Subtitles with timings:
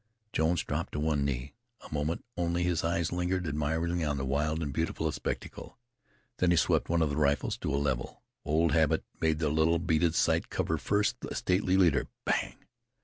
[0.33, 1.53] Jones dropped on one knee.
[1.81, 5.77] A moment only his eyes lingered admiringly on the wild and beautiful spectacle;
[6.37, 8.23] then he swept one of the rifles to a level.
[8.43, 12.07] Old habit made the little beaded sight cover first the stately leader.
[12.25, 12.55] Bang!